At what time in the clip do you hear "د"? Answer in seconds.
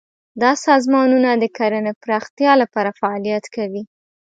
1.37-1.43